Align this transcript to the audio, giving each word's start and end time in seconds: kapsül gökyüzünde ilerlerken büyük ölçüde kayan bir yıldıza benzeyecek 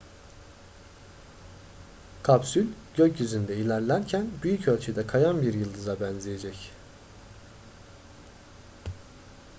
kapsül 2.23 2.67
gökyüzünde 2.95 3.57
ilerlerken 3.57 4.29
büyük 4.43 4.67
ölçüde 4.67 5.07
kayan 5.07 5.41
bir 5.41 5.53
yıldıza 5.53 5.99
benzeyecek 5.99 6.71